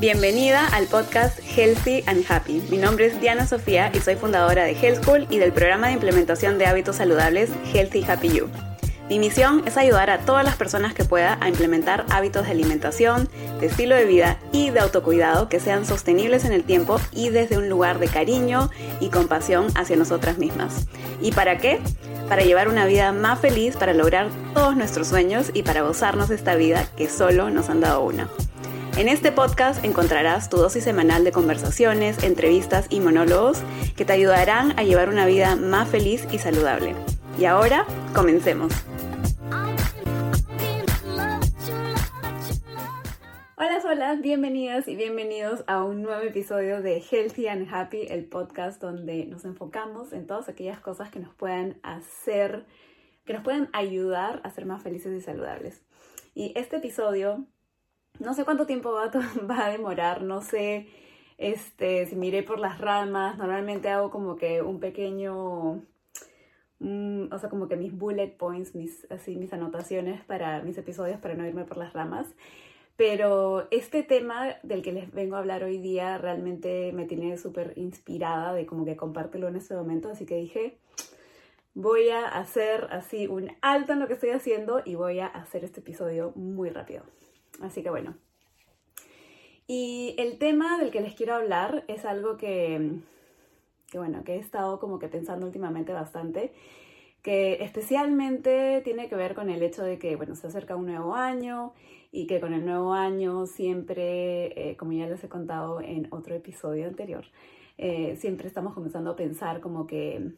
[0.00, 2.62] Bienvenida al podcast Healthy and Happy.
[2.70, 5.92] Mi nombre es Diana Sofía y soy fundadora de Health School y del programa de
[5.92, 8.48] implementación de hábitos saludables Healthy Happy You.
[9.10, 13.28] Mi misión es ayudar a todas las personas que pueda a implementar hábitos de alimentación,
[13.60, 17.58] de estilo de vida y de autocuidado que sean sostenibles en el tiempo y desde
[17.58, 18.70] un lugar de cariño
[19.00, 20.86] y compasión hacia nosotras mismas.
[21.20, 21.78] ¿Y para qué?
[22.26, 26.54] Para llevar una vida más feliz, para lograr todos nuestros sueños y para gozarnos esta
[26.54, 28.30] vida que solo nos han dado una.
[28.96, 33.62] En este podcast encontrarás tu dosis semanal de conversaciones, entrevistas y monólogos
[33.96, 36.94] que te ayudarán a llevar una vida más feliz y saludable.
[37.38, 38.72] Y ahora, comencemos.
[43.56, 48.82] Hola, hola, bienvenidas y bienvenidos a un nuevo episodio de Healthy and Happy, el podcast
[48.82, 52.66] donde nos enfocamos en todas aquellas cosas que nos puedan hacer,
[53.24, 55.82] que nos pueden ayudar a ser más felices y saludables.
[56.34, 57.46] Y este episodio
[58.20, 58.92] no sé cuánto tiempo
[59.50, 60.88] va a, demorar, no sé
[61.38, 65.82] este, si miré por las ramas, normalmente hago como que un pequeño,
[66.78, 71.18] mm, o sea, como que mis bullet points, mis, así, mis anotaciones para mis episodios
[71.18, 72.28] para no irme por las ramas.
[72.96, 77.72] Pero este tema del que les vengo a hablar hoy día realmente me tiene súper
[77.76, 80.78] inspirada de como que compártelo en este momento, así que dije,
[81.72, 85.64] voy a hacer así un alto en lo que estoy haciendo y voy a hacer
[85.64, 87.04] este episodio muy rápido.
[87.60, 88.14] Así que bueno.
[89.66, 92.98] Y el tema del que les quiero hablar es algo que,
[93.88, 96.52] que bueno, que he estado como que pensando últimamente bastante,
[97.22, 101.14] que especialmente tiene que ver con el hecho de que, bueno, se acerca un nuevo
[101.14, 101.72] año
[102.10, 106.34] y que con el nuevo año siempre, eh, como ya les he contado en otro
[106.34, 107.24] episodio anterior,
[107.78, 110.32] eh, siempre estamos comenzando a pensar como que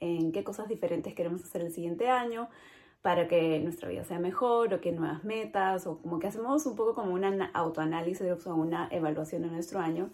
[0.00, 2.48] en qué cosas diferentes queremos hacer el siguiente año,
[3.02, 6.76] para que nuestra vida sea mejor o que nuevas metas o como que hacemos un
[6.76, 10.10] poco como un autoanálisis o una evaluación de nuestro año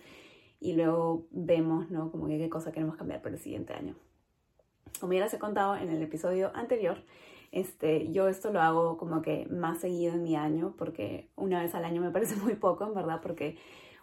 [0.60, 2.10] y luego vemos, ¿no?
[2.10, 3.94] Como que qué cosa queremos cambiar para el siguiente año.
[5.00, 7.02] Como ya les he contado en el episodio anterior,
[7.52, 11.74] este, yo esto lo hago como que más seguido en mi año porque una vez
[11.74, 13.56] al año me parece muy poco, en verdad, porque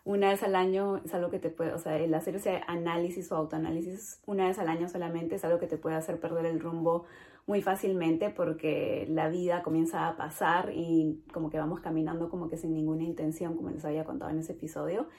[0.04, 3.32] una vez al año es algo que te puede, o sea, el hacer ese análisis
[3.32, 6.60] o autoanálisis una vez al año solamente es algo que te puede hacer perder el
[6.60, 7.06] rumbo
[7.52, 12.56] muy fácilmente porque la vida comienza a pasar y como que vamos caminando como que
[12.56, 15.10] sin ninguna intención, como les había contado en ese episodio.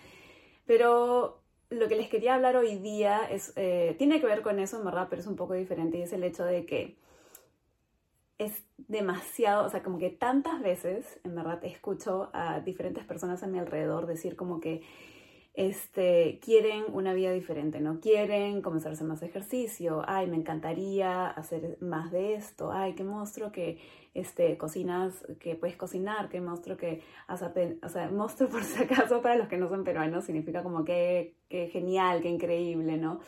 [0.65, 4.79] Pero lo que les quería hablar hoy día es, eh, tiene que ver con eso,
[4.79, 6.97] en verdad, pero es un poco diferente y es el hecho de que
[8.39, 13.47] es demasiado, o sea, como que tantas veces, en verdad, escucho a diferentes personas a
[13.47, 14.81] mi alrededor decir como que
[15.55, 18.01] este, quieren una vida diferente, ¿no?
[18.01, 23.05] Quieren comenzar a hacer más ejercicio, ay, me encantaría hacer más de esto, ay, qué
[23.05, 23.79] monstruo que
[24.15, 29.37] este, cocinas, que puedes cocinar, qué monstruo que, o sea, monstruo por si acaso para
[29.37, 33.21] los que no son peruanos significa como que, que genial, qué increíble, ¿no?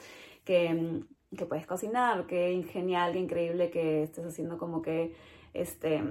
[0.44, 1.02] Que,
[1.36, 5.14] que puedes cocinar, qué genial, qué increíble que estés haciendo como que,
[5.52, 6.02] este,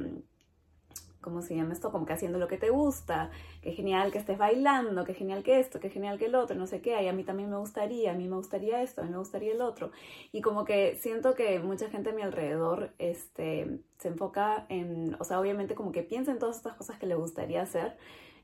[1.24, 1.92] ¿cómo se llama esto?
[1.92, 3.32] Como que haciendo lo que te gusta,
[3.64, 6.68] qué genial que estés bailando, qué genial que esto, qué genial que el otro, no
[6.68, 9.10] sé qué, y a mí también me gustaría, a mí me gustaría esto, a mí
[9.10, 9.90] me gustaría el otro.
[10.32, 15.24] Y como que siento que mucha gente a mi alrededor este, se enfoca en, o
[15.24, 17.98] sea, obviamente como que piensa en todas estas cosas que le gustaría hacer,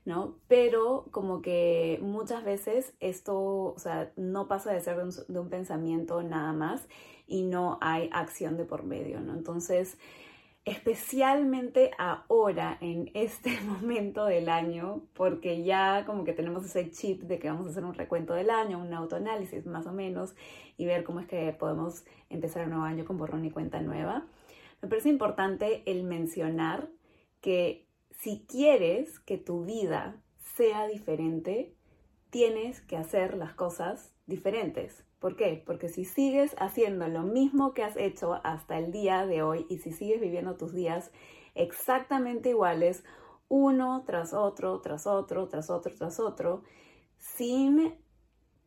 [0.04, 0.34] ¿no?
[0.48, 5.50] Pero como que muchas veces esto, o sea, no pasa de ser un, de un
[5.50, 6.88] pensamiento nada más
[7.26, 9.34] y no hay acción de por medio, ¿no?
[9.34, 9.98] Entonces,
[10.64, 17.38] especialmente ahora, en este momento del año, porque ya como que tenemos ese chip de
[17.38, 20.34] que vamos a hacer un recuento del año, un autoanálisis más o menos,
[20.76, 24.26] y ver cómo es que podemos empezar un nuevo año con borrón y cuenta nueva.
[24.82, 26.88] Me parece importante el mencionar
[27.40, 30.22] que si quieres que tu vida
[30.56, 31.74] sea diferente,
[32.30, 35.04] tienes que hacer las cosas diferentes.
[35.18, 35.62] ¿Por qué?
[35.66, 39.78] Porque si sigues haciendo lo mismo que has hecho hasta el día de hoy y
[39.78, 41.10] si sigues viviendo tus días
[41.54, 43.04] exactamente iguales,
[43.48, 46.62] uno tras otro, tras otro, tras otro, tras otro,
[47.18, 47.94] sin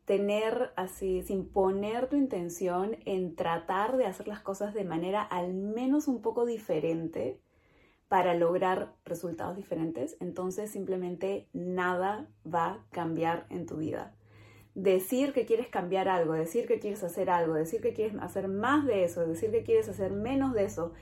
[0.04, 5.54] tener así, sin poner tu intención en tratar de hacer las cosas de manera al
[5.54, 7.40] menos un poco diferente
[8.06, 14.14] para lograr resultados diferentes, entonces simplemente nada va a cambiar en tu vida
[14.74, 18.84] decir que quieres cambiar algo, decir que quieres hacer algo, decir que quieres hacer más
[18.86, 20.92] de eso, decir que quieres hacer menos de eso,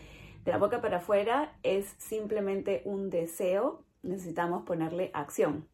[0.45, 5.69] de la boca para afuera es simplemente un deseo, necesitamos ponerle acción.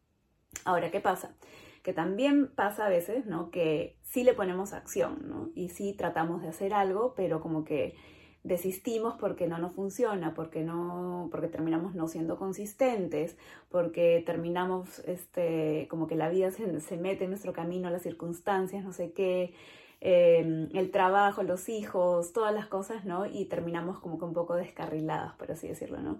[0.63, 1.35] Ahora, ¿qué pasa?
[1.83, 3.51] Que también pasa a veces, ¿no?
[3.51, 5.49] Que sí le ponemos acción, ¿no?
[5.55, 7.95] Y sí tratamos de hacer algo, pero como que
[8.43, 13.37] desistimos porque no nos funciona, porque no, porque terminamos no siendo consistentes,
[13.69, 18.83] porque terminamos, este, como que la vida se, se mete en nuestro camino, las circunstancias,
[18.83, 19.53] no sé qué,
[20.01, 23.25] eh, el trabajo, los hijos, todas las cosas, ¿no?
[23.25, 26.19] Y terminamos como que un poco descarriladas, por así decirlo, ¿no?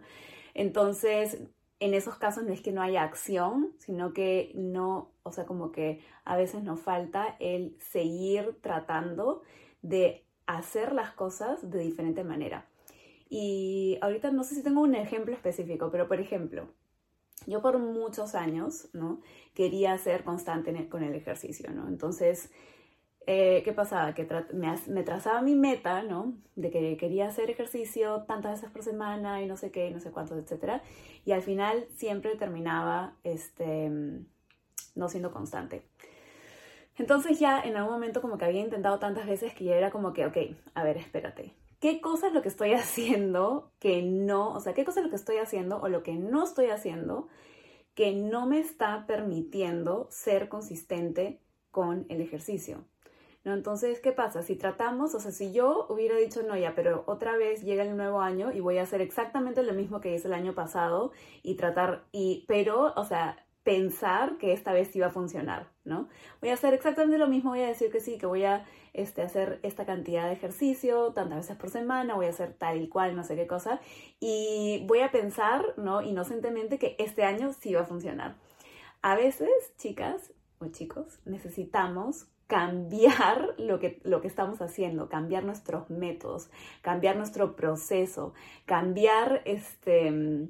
[0.54, 1.40] Entonces,
[1.80, 5.72] en esos casos no es que no haya acción, sino que no, o sea, como
[5.72, 9.44] que a veces nos falta el seguir tratando
[9.82, 10.26] de
[10.58, 12.66] hacer las cosas de diferente manera.
[13.30, 16.68] Y ahorita no sé si tengo un ejemplo específico, pero por ejemplo,
[17.46, 19.22] yo por muchos años, ¿no?
[19.54, 21.88] Quería ser constante con el ejercicio, ¿no?
[21.88, 22.52] Entonces,
[23.28, 24.16] eh, ¿qué pasaba?
[24.16, 24.28] Que
[24.88, 26.34] me, trazaba mi meta, ¿no?
[26.56, 30.10] De que quería hacer ejercicio tantas veces por semana y no sé qué, no sé
[30.10, 30.82] cuántos, etc.
[31.26, 33.92] Y al final siempre terminaba este,
[34.96, 35.84] no siendo constante.
[37.00, 40.12] Entonces ya en algún momento como que había intentado tantas veces que ya era como
[40.14, 40.38] que, ok,
[40.76, 41.56] a ver, espérate.
[41.80, 45.10] ¿Qué cosa es lo que estoy haciendo que no, o sea, qué cosa es lo
[45.10, 47.28] que estoy haciendo o lo que no estoy haciendo
[47.96, 51.40] que no me está permitiendo ser consistente
[51.72, 52.84] con el ejercicio?
[53.46, 53.54] ¿no?
[53.54, 54.44] Entonces, ¿qué pasa?
[54.44, 57.96] Si tratamos, o sea, si yo hubiera dicho, no, ya, pero otra vez llega el
[57.96, 61.14] nuevo año y voy a hacer exactamente lo mismo que hice el año pasado
[61.44, 66.08] y tratar, y, pero, o sea, pensar que esta vez iba a funcionar, ¿no?
[66.42, 69.22] Voy a hacer exactamente lo mismo, voy a decir que sí, que voy a este,
[69.22, 73.16] hacer esta cantidad de ejercicio tantas veces por semana, voy a hacer tal y cual,
[73.16, 73.80] no sé qué cosa,
[74.20, 76.02] y voy a pensar, ¿no?
[76.02, 78.36] Inocentemente que este año sí va a funcionar.
[79.02, 85.90] A veces, chicas o chicos, necesitamos cambiar lo que, lo que estamos haciendo, cambiar nuestros
[85.90, 86.50] métodos,
[86.82, 88.34] cambiar nuestro proceso,
[88.66, 90.50] cambiar este,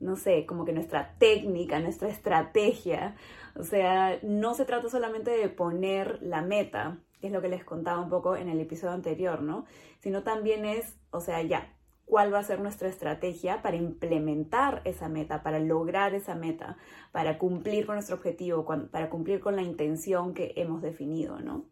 [0.00, 3.16] no sé, como que nuestra técnica, nuestra estrategia.
[3.54, 7.64] O sea, no se trata solamente de poner la meta, que es lo que les
[7.64, 9.64] contaba un poco en el episodio anterior, ¿no?
[10.00, 11.72] Sino también es, o sea, ya,
[12.04, 16.76] cuál va a ser nuestra estrategia para implementar esa meta, para lograr esa meta,
[17.12, 21.64] para cumplir con nuestro objetivo, para cumplir con la intención que hemos definido, ¿no?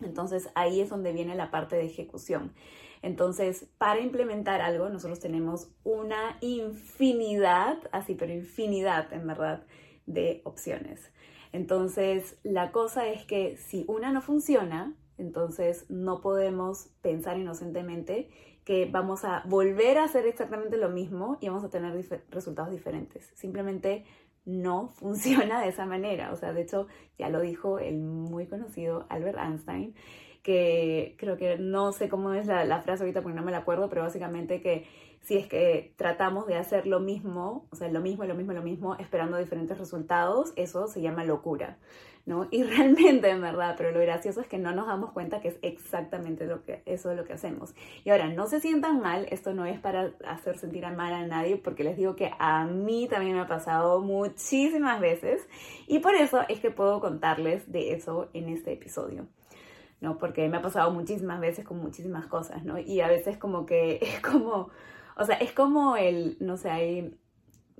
[0.00, 2.52] Entonces ahí es donde viene la parte de ejecución.
[3.02, 9.64] Entonces, para implementar algo, nosotros tenemos una infinidad, así, pero infinidad, en verdad,
[10.06, 11.12] de opciones.
[11.52, 18.30] Entonces, la cosa es que si una no funciona, entonces no podemos pensar inocentemente
[18.64, 21.94] que vamos a volver a hacer exactamente lo mismo y vamos a tener
[22.30, 23.30] resultados diferentes.
[23.34, 24.04] Simplemente
[24.44, 26.32] no funciona de esa manera.
[26.32, 26.86] O sea, de hecho,
[27.18, 29.94] ya lo dijo el muy conocido Albert Einstein,
[30.42, 33.88] que creo que no sé cómo es la, frase ahorita porque no me la acuerdo,
[33.88, 34.86] pero básicamente que
[35.20, 38.62] si es que tratamos de hacer lo mismo, o sea, lo mismo, lo mismo, lo
[38.62, 41.76] mismo, esperando diferentes resultados, eso se llama locura.
[42.28, 42.46] ¿No?
[42.50, 45.58] Y realmente, en verdad, pero lo gracioso es que no nos damos cuenta que es
[45.62, 47.74] exactamente lo que, eso es lo que hacemos.
[48.04, 51.56] Y ahora, no se sientan mal, esto no es para hacer sentir mal a nadie,
[51.56, 55.48] porque les digo que a mí también me ha pasado muchísimas veces,
[55.86, 59.26] y por eso es que puedo contarles de eso en este episodio.
[60.00, 60.18] ¿no?
[60.18, 62.78] Porque me ha pasado muchísimas veces con muchísimas cosas, ¿no?
[62.78, 64.68] Y a veces como que es como,
[65.16, 67.18] o sea, es como el, no sé, hay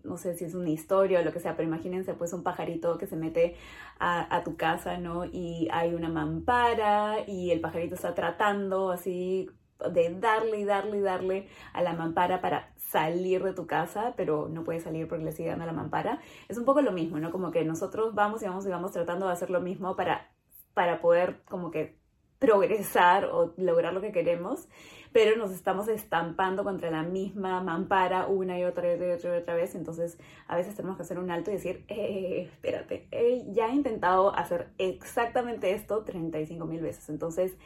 [0.04, 2.98] no sé si es una historia o lo que sea, pero imagínense pues un pajarito
[2.98, 3.56] que se mete
[3.98, 5.24] a, tu casa, ¿no?
[5.24, 9.50] Y hay una mampara y el pajarito está tratando así
[9.92, 14.48] de darle y darle y darle a la mampara para salir de tu casa, pero
[14.48, 16.20] no puede salir porque le sigue dando la mampara.
[16.48, 17.30] Es un poco lo mismo, ¿no?
[17.30, 20.30] Como que nosotros vamos y vamos y vamos tratando de hacer lo mismo para,
[20.74, 21.98] para poder como que
[22.38, 24.68] progresar o lograr lo que queremos,
[25.12, 29.36] pero nos estamos estampando contra la misma mampara una y otra y otra y otra,
[29.36, 29.74] y otra vez.
[29.74, 33.08] Entonces, a veces tenemos que hacer un alto y decir, eh, espérate,
[33.50, 37.08] ya he intentado hacer exactamente esto 35 mil veces.
[37.08, 37.56] Entonces,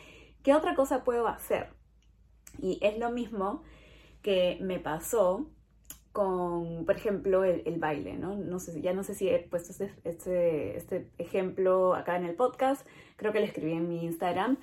[0.42, 1.70] ¿qué otra cosa puedo hacer?
[2.58, 3.62] Y es lo mismo
[4.22, 5.46] que me pasó
[6.12, 8.36] con, por ejemplo, el, baile, ¿no?
[8.36, 12.34] no sé, ya no sé si he puesto este, este, este, ejemplo acá en el
[12.34, 12.86] podcast,
[13.22, 14.58] creo que lo escribí en mi Instagram,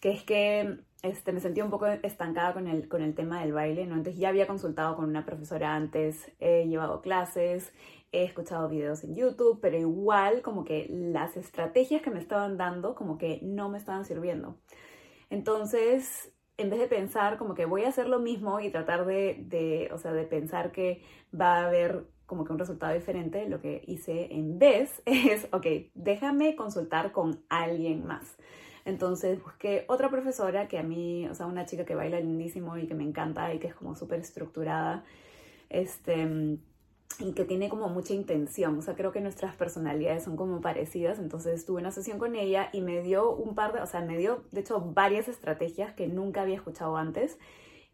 [0.00, 3.52] que es que este, me sentí un poco estancada con el, con el tema del
[3.52, 3.96] baile, ¿no?
[3.96, 7.72] Entonces ya había consultado con una profesora antes, he llevado clases,
[8.12, 12.94] he escuchado videos en YouTube, pero igual como que las estrategias que me estaban dando
[12.94, 14.56] como que no me estaban sirviendo.
[15.28, 19.88] Entonces en vez de pensar como que voy a hacer lo mismo y tratar de,
[19.92, 21.02] o sea, de pensar que
[21.38, 25.66] va a haber como que un resultado diferente, lo que hice en vez es, ok,
[25.94, 28.36] déjame consultar con alguien más.
[28.84, 32.86] Entonces busqué otra profesora que a mí, o sea, una chica que baila lindísimo y
[32.86, 35.04] que me encanta y que es como súper estructurada,
[35.70, 36.58] este,
[37.18, 38.78] y que tiene como mucha intención.
[38.78, 41.18] O sea, creo que nuestras personalidades son como parecidas.
[41.18, 44.18] Entonces tuve una sesión con ella y me dio un par de, o sea, me
[44.18, 47.38] dio de hecho varias estrategias que nunca había escuchado antes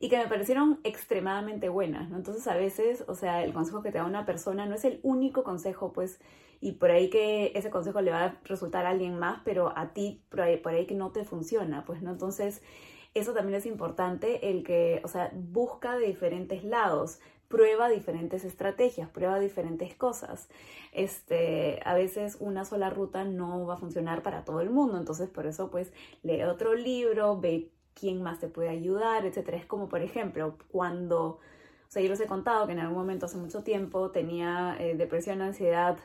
[0.00, 2.16] y que me parecieron extremadamente buenas, ¿no?
[2.16, 4.98] Entonces a veces, o sea, el consejo que te da una persona no es el
[5.02, 6.18] único consejo, pues,
[6.62, 9.92] y por ahí que ese consejo le va a resultar a alguien más, pero a
[9.92, 12.10] ti por ahí, que no te funciona, pues, ¿no?
[12.10, 12.62] Entonces,
[13.12, 19.10] eso también es importante, el que, o sea, busca de diferentes lados, prueba diferentes estrategias,
[19.10, 20.48] prueba diferentes cosas.
[20.92, 25.28] Este, a veces una sola ruta no va a funcionar para todo el mundo, entonces
[25.28, 25.92] por eso pues
[26.22, 29.56] lee otro libro, ve quién más te puede ayudar, etcétera.
[29.56, 31.40] Es como, por ejemplo, cuando, o
[31.88, 35.42] sea, yo les he contado que en algún momento hace mucho tiempo tenía eh, depresión,
[35.42, 35.98] ansiedad,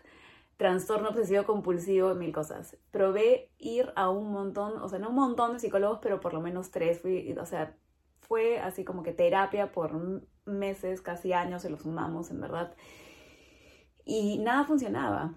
[0.57, 2.77] trastorno obsesivo compulsivo, mil cosas.
[2.91, 6.41] Probé ir a un montón, o sea, no un montón de psicólogos, pero por lo
[6.41, 7.01] menos tres,
[7.39, 7.75] o sea,
[8.21, 9.91] fue así como que terapia por
[10.45, 12.73] meses, casi años, se lo sumamos, en verdad.
[14.05, 15.33] Y nada funcionaba.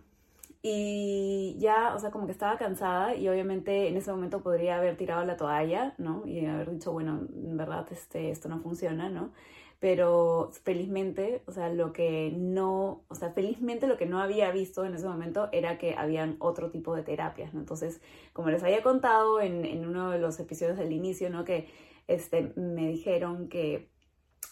[0.62, 4.96] Y ya, o sea, como que estaba cansada y obviamente en ese momento podría haber
[4.96, 6.26] tirado la toalla, ¿no?
[6.26, 9.32] Y haber dicho, bueno, en verdad este, esto no funciona, ¿no?
[9.78, 14.84] Pero felizmente, o sea, lo que no, o sea, felizmente lo que no había visto
[14.84, 17.60] en ese momento era que habían otro tipo de terapias, ¿no?
[17.60, 18.00] Entonces,
[18.32, 21.44] como les había contado en, en uno de los episodios del inicio, ¿no?
[21.44, 21.68] Que
[22.08, 23.88] este, me dijeron que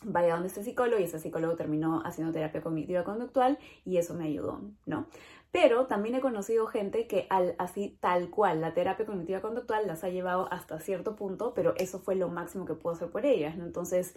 [0.05, 4.25] vaya donde este psicólogo y ese psicólogo terminó haciendo terapia cognitiva conductual y eso me
[4.25, 5.07] ayudó, ¿no?
[5.53, 10.05] Pero también he conocido gente que al, así tal cual la terapia cognitiva conductual las
[10.05, 13.57] ha llevado hasta cierto punto, pero eso fue lo máximo que puedo hacer por ellas.
[13.57, 14.15] Entonces,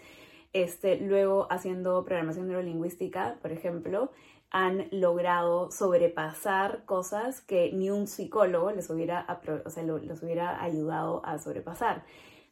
[0.52, 4.12] este, luego haciendo programación neurolingüística, por ejemplo,
[4.52, 9.26] han logrado sobrepasar cosas que ni un psicólogo les hubiera,
[9.66, 12.04] o sea, les hubiera ayudado a sobrepasar.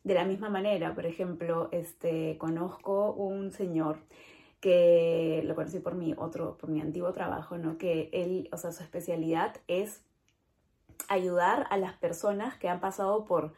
[0.08, 3.98] De la misma manera, por ejemplo, este, conozco un señor
[4.62, 7.78] que lo conocí por mi otro, por mi antiguo trabajo, ¿no?
[7.78, 10.06] Que él, o sea, su especialidad es
[11.10, 13.52] ayudar a las personas que han pasado por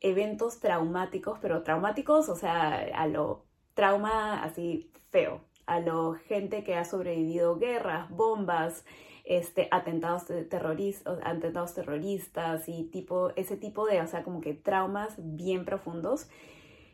[0.00, 6.74] eventos traumáticos, pero traumáticos, o sea, a lo trauma así feo, a lo gente que
[6.74, 8.82] ha sobrevivido guerras, bombas,
[9.26, 15.14] este, atentados, terroristas, atentados terroristas y tipo, ese tipo de, o sea, como que traumas
[15.18, 16.28] bien profundos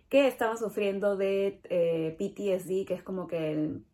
[0.08, 3.84] que estaban sufriendo de eh, PTSD, que es como que el,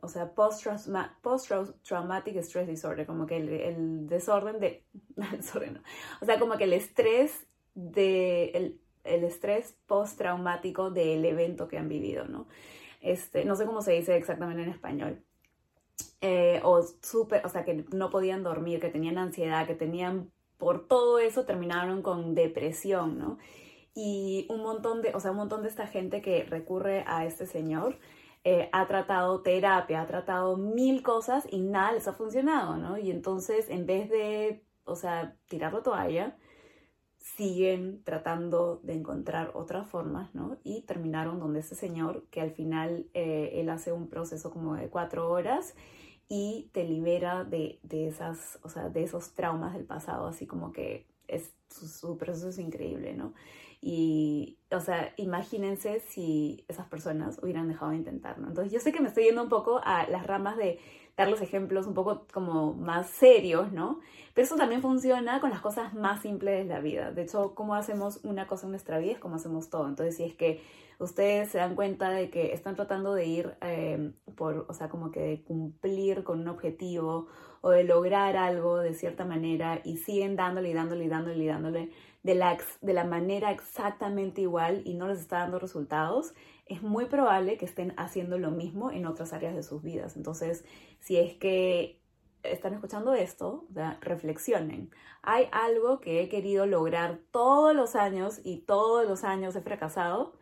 [0.00, 4.84] o sea, post-traumatic stress disorder, como que el, desorden de,
[6.20, 11.88] o sea, como que el estrés de, el, el estrés postraumático del evento que han
[11.88, 12.48] vivido, ¿no?
[13.02, 15.22] Este, no sé cómo se dice exactamente en español.
[16.24, 20.86] Eh, o súper, o sea, que no podían dormir, que tenían ansiedad, que tenían, por
[20.86, 23.38] todo eso terminaron con depresión, ¿no?
[23.92, 27.46] Y un montón de, o sea, un montón de esta gente que recurre a este
[27.46, 27.98] señor
[28.44, 32.98] eh, ha tratado terapia, ha tratado mil cosas y nada les ha funcionado, ¿no?
[32.98, 36.36] Y entonces, en vez de, o sea, tirar la toalla,
[37.18, 40.58] siguen tratando de encontrar otras formas, ¿no?
[40.64, 44.88] Y terminaron donde ese señor, que al final eh, él hace un proceso como de
[44.88, 45.74] cuatro horas
[46.34, 50.72] y te libera de, de, esas, o sea, de esos traumas del pasado, así como
[50.72, 53.34] que es, su, proceso es increíble, ¿no?
[53.84, 58.46] Y, o sea, imagínense si esas personas hubieran dejado de intentarlo.
[58.46, 60.78] Entonces, yo sé que me estoy yendo un poco a las ramas de
[61.16, 63.98] dar los ejemplos un poco como más serios, ¿no?
[64.34, 67.10] Pero eso también funciona con las cosas más simples de la vida.
[67.10, 69.88] De hecho, cómo hacemos una cosa en nuestra vida es como hacemos todo.
[69.88, 70.62] Entonces, si es que
[71.00, 75.10] ustedes se dan cuenta de que están tratando de ir eh, por, o sea, como
[75.10, 77.26] que de cumplir con un objetivo
[77.62, 81.46] o de lograr algo de cierta manera y siguen dándole y dándole y dándole y
[81.46, 81.90] dándole
[82.22, 86.34] de la, de la manera exactamente igual y no les está dando resultados,
[86.66, 90.16] es muy probable que estén haciendo lo mismo en otras áreas de sus vidas.
[90.16, 90.64] Entonces,
[91.00, 92.00] si es que
[92.42, 93.66] están escuchando esto,
[94.00, 94.90] reflexionen.
[95.22, 100.34] Hay algo que he querido lograr todos los años y todos los años he fracasado.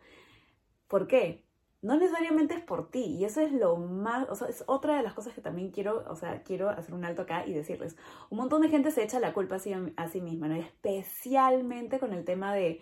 [0.87, 1.45] ¿Por qué?
[1.81, 5.03] No necesariamente es por ti y eso es lo más, o sea, es otra de
[5.03, 7.95] las cosas que también quiero, o sea, quiero hacer un alto acá y decirles.
[8.29, 10.55] Un montón de gente se echa la culpa a sí, a sí misma, ¿no?
[10.55, 12.81] especialmente con el tema de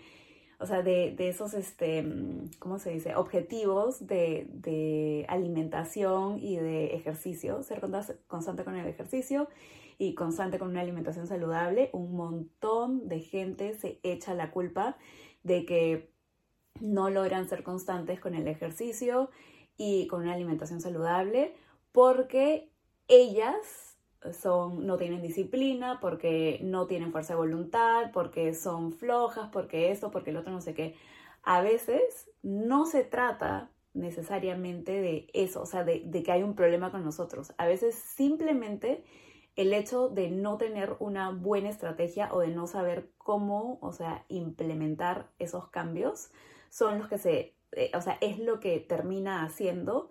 [0.59, 2.05] o sea, de, esos, este,
[2.59, 3.15] ¿cómo se dice?
[3.15, 7.81] Objetivos de, alimentación y de ejercicio, ser
[8.27, 9.47] constante con el ejercicio
[9.97, 14.97] y constante con una alimentación saludable, un montón de gente se echa la culpa
[15.43, 16.11] de que
[16.81, 19.29] no logran ser constantes con el ejercicio
[19.77, 21.55] y con una alimentación saludable
[21.91, 22.69] porque
[23.07, 23.97] ellas
[24.33, 30.11] son, no tienen disciplina, porque no tienen fuerza de voluntad, porque son flojas, porque esto,
[30.11, 30.95] porque el otro no sé qué.
[31.43, 36.55] A veces no se trata necesariamente de eso, o sea, de, de que hay un
[36.55, 37.53] problema con nosotros.
[37.57, 39.03] A veces simplemente
[39.55, 44.25] el hecho de no tener una buena estrategia o de no saber cómo, o sea,
[44.29, 46.31] implementar esos cambios
[46.69, 50.09] son los que se eh, o sea, es lo que termina haciendo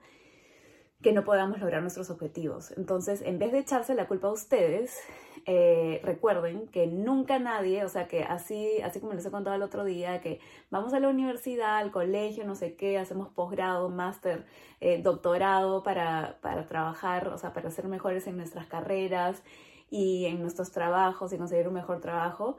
[1.02, 2.72] que no podamos lograr nuestros objetivos.
[2.76, 4.98] Entonces, en vez de echarse la culpa a ustedes,
[5.46, 9.62] eh, recuerden que nunca nadie, o sea, que así, así como les he contado el
[9.62, 14.44] otro día, que vamos a la universidad, al colegio, no sé qué, hacemos posgrado, máster,
[14.80, 19.44] eh, doctorado para, para trabajar, o sea, para ser mejores en nuestras carreras
[19.90, 22.56] y en nuestros trabajos y conseguir un mejor trabajo.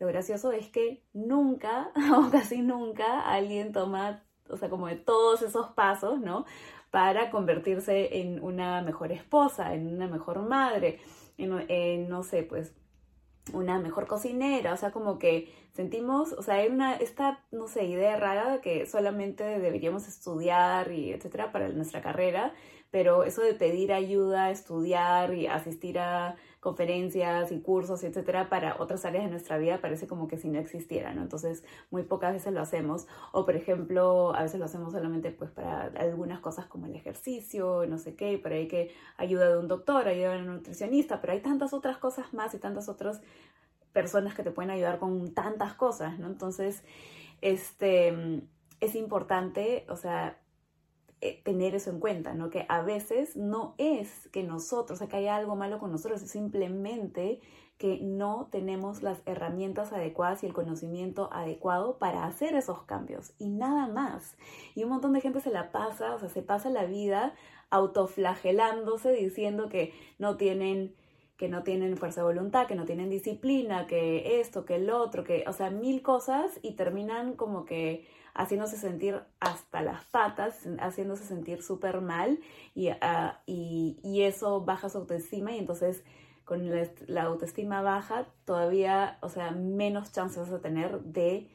[0.00, 5.42] Lo gracioso es que nunca, o casi nunca, alguien toma, o sea, como de todos
[5.42, 6.44] esos pasos, ¿no?
[6.90, 10.98] para convertirse en una mejor esposa, en una mejor madre,
[11.38, 12.74] en, no sé, pues
[13.52, 17.84] una mejor cocinera, o sea, como que sentimos, o sea, hay una, esta, no sé,
[17.84, 22.52] idea rara de que solamente deberíamos estudiar y etcétera para nuestra carrera,
[22.90, 29.04] pero eso de pedir ayuda, estudiar y asistir a conferencias y cursos, etcétera, para otras
[29.06, 31.22] áreas de nuestra vida parece como que si no existiera, ¿no?
[31.22, 33.06] Entonces, muy pocas veces lo hacemos.
[33.32, 37.86] O, por ejemplo, a veces lo hacemos solamente pues para algunas cosas como el ejercicio,
[37.88, 41.32] no sé qué, pero hay que ayuda de un doctor, ayuda de un nutricionista, pero
[41.32, 43.22] hay tantas otras cosas más y tantas otras
[43.92, 46.26] personas que te pueden ayudar con tantas cosas, ¿no?
[46.26, 46.84] Entonces,
[47.40, 48.42] este,
[48.80, 50.39] es importante, o sea,
[51.22, 52.48] eh, tener eso en cuenta, ¿no?
[52.48, 56.22] Que a veces no es que nosotros, o sea, que haya algo malo con nosotros,
[56.22, 57.40] es simplemente
[57.76, 63.48] que no tenemos las herramientas adecuadas y el conocimiento adecuado para hacer esos cambios y
[63.48, 64.36] nada más.
[64.74, 67.34] Y un montón de gente se la pasa, o sea, se pasa la vida
[67.70, 70.94] autoflagelándose diciendo que no tienen
[71.36, 75.24] que no tienen fuerza de voluntad, que no tienen disciplina, que esto, que el otro,
[75.24, 81.24] que, o sea, mil cosas y terminan como que haciéndose sentir hasta las patas, haciéndose
[81.24, 82.38] sentir súper mal
[83.00, 86.04] ah, y, y, eso baja su autoestima y entonces
[86.44, 86.68] con
[87.06, 91.48] la, autoestima baja todavía, o sea, menos chances vas a tener de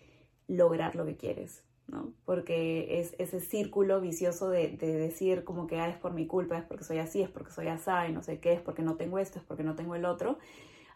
[0.47, 2.13] lograr lo que quieres, ¿no?
[2.23, 6.57] Porque es ese círculo vicioso de, de, decir como que ah, es por mi culpa,
[6.57, 8.95] es porque soy así, es porque soy así, y no sé qué, es porque no
[8.95, 10.37] tengo esto, es porque no tengo el otro,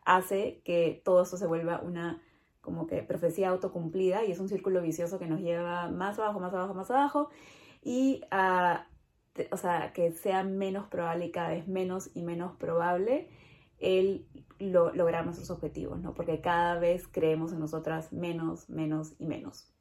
[0.06, 2.22] hace que todo eso se vuelva una
[2.62, 6.54] como que profecía autocumplida y es un círculo vicioso que nos lleva más abajo, más
[6.54, 7.30] abajo, más abajo
[7.82, 8.88] y a,
[9.52, 13.30] o sea, que sea menos probable y cada vez menos y menos probable
[13.80, 14.28] el
[14.60, 16.14] lograr nuestros objetivos, ¿no?
[16.14, 19.74] Porque cada vez creemos en nosotras menos, menos y menos.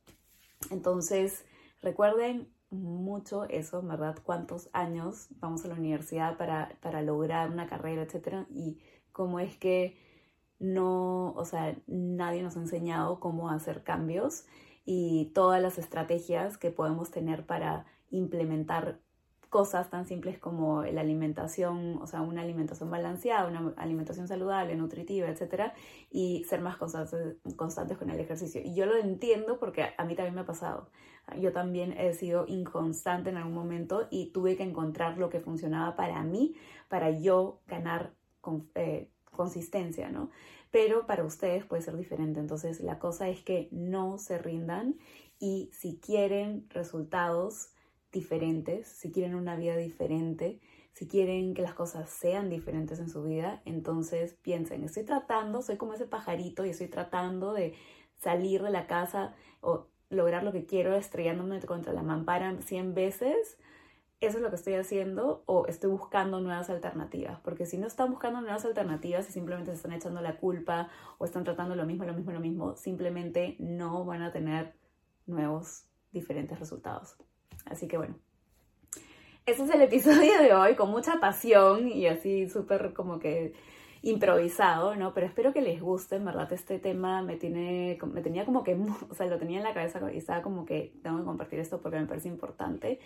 [0.71, 1.45] Entonces,
[1.83, 4.17] recuerden mucho eso, ¿verdad?
[4.23, 8.79] Cuántos años vamos a la universidad para, para lograr una carrera, etcétera, y
[9.11, 9.97] cómo es que
[10.59, 14.45] no, o sea, nadie nos ha enseñado cómo hacer cambios
[14.85, 19.01] y todas las estrategias que podemos tener para implementar
[19.51, 25.29] cosas tan simples como la alimentación, o sea, una alimentación balanceada, una alimentación saludable, nutritiva,
[25.29, 25.75] etcétera,
[26.11, 28.61] y ser más constantes, constantes con el ejercicio.
[28.63, 30.91] Y yo lo entiendo porque a mí también me ha pasado.
[31.41, 35.97] Yo también he sido inconstante en algún momento y tuve que encontrar lo que funcionaba
[35.97, 36.55] para mí,
[36.89, 38.15] para yo ganar
[38.75, 40.31] eh, consistencia, ¿no?
[40.71, 42.41] Pero para ustedes puede ser diferente.
[42.41, 44.97] Entonces, la cosa es que no se rindan
[45.39, 47.71] y si quieren resultados
[48.13, 50.61] diferentes, si quieren una vida diferente,
[50.93, 55.77] si quieren que las cosas sean diferentes en su vida, entonces piensen, estoy tratando, soy
[55.77, 57.75] como ese pajarito y estoy tratando de
[58.17, 63.59] salir de la casa o lograr lo que quiero estrellándome contra la mampara 100 veces
[64.21, 67.39] eso es lo que estoy haciendo o estoy buscando nuevas alternativas.
[67.41, 71.25] Porque si no están buscando nuevas alternativas y simplemente se están echando la culpa o
[71.25, 74.75] están tratando lo mismo, lo mismo, lo mismo, simplemente no van a tener
[75.27, 77.17] nuevos, diferentes resultados.
[77.67, 78.17] Así que bueno,
[79.47, 83.55] ese es el episodio de hoy con mucha pasión y así súper como que
[84.03, 85.15] improvisado, ¿no?
[85.15, 88.77] Pero espero que les guste, en verdad este tema me tiene, me tenía como que,
[89.09, 91.81] o sea, lo tenía en la cabeza y estaba como que tengo que compartir esto
[91.81, 93.01] porque me parece importante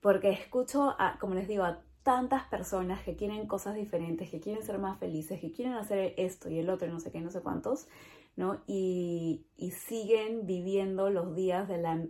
[0.00, 4.62] porque escucho, a, como les digo, a tantas personas que quieren cosas diferentes, que quieren
[4.62, 7.40] ser más felices, que quieren hacer esto y el otro no sé qué, no sé
[7.40, 7.86] cuántos,
[8.36, 8.62] ¿no?
[8.66, 12.02] Y, y siguen viviendo los días de la,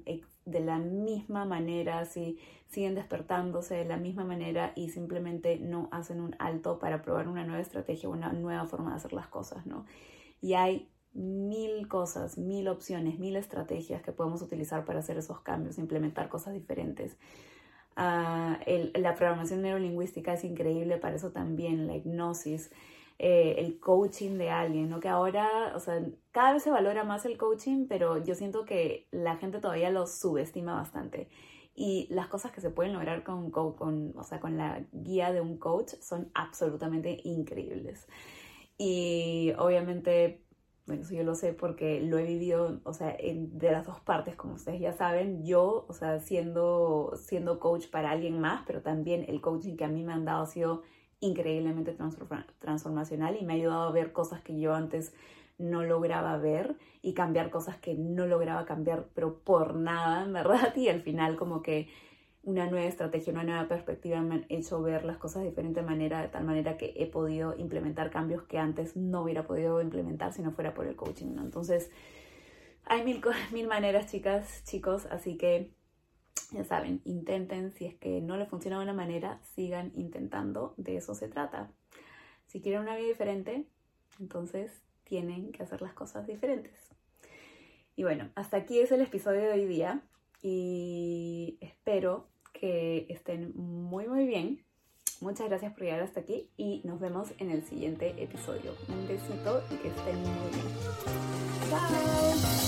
[0.44, 6.20] de la misma manera, así, siguen despertándose de la misma manera y simplemente no hacen
[6.20, 9.86] un alto para probar una nueva estrategia, una nueva forma de hacer las cosas, ¿no?
[10.40, 15.78] Y hay mil cosas, mil opciones, mil estrategias que podemos utilizar para hacer esos cambios,
[15.78, 17.16] implementar cosas diferentes.
[18.00, 18.60] Ah,
[18.94, 22.70] la programación neurolingüística es increíble para eso también, la hipnosis,
[23.18, 25.00] eh, el coaching de alguien, ¿no?
[25.00, 29.08] Que ahora, o sea, cada vez se valora más el coaching, pero yo siento que
[29.10, 31.28] la gente todavía lo subestima bastante.
[31.74, 35.40] Y las cosas que se pueden lograr con, con, o sea, con la guía de
[35.40, 38.06] un coach son absolutamente increíbles.
[38.78, 40.44] Y obviamente
[40.88, 44.00] bueno, eso yo lo sé porque lo he vivido, o sea, en, de las dos
[44.00, 48.82] partes, como ustedes ya saben, yo, o sea, siendo, siendo coach para alguien más, pero
[48.82, 50.82] también el coaching que a mí me han dado ha sido
[51.20, 51.96] increíblemente
[52.58, 55.12] transformacional y me ha ayudado a ver cosas que yo antes
[55.58, 60.74] no lograba ver y cambiar cosas que no lograba cambiar, pero por nada, en verdad,
[60.76, 61.88] y al final como que
[62.48, 66.22] una nueva estrategia, una nueva perspectiva me han hecho ver las cosas de diferente manera,
[66.22, 70.40] de tal manera que he podido implementar cambios que antes no hubiera podido implementar si
[70.40, 71.36] no fuera por el coaching.
[71.38, 71.90] Entonces,
[72.86, 73.20] hay mil,
[73.52, 75.74] mil maneras, chicas, chicos, así que
[76.50, 80.96] ya saben, intenten, si es que no les funciona de una manera, sigan intentando, de
[80.96, 81.70] eso se trata.
[82.46, 83.66] Si quieren una vida diferente,
[84.18, 84.72] entonces
[85.04, 86.72] tienen que hacer las cosas diferentes.
[87.94, 90.00] Y bueno, hasta aquí es el episodio de hoy día
[90.40, 92.26] y espero
[92.60, 94.64] que estén muy muy bien.
[95.20, 98.72] Muchas gracias por llegar hasta aquí y nos vemos en el siguiente episodio.
[98.88, 100.66] Un besito y que estén muy bien.
[101.70, 102.67] Chao.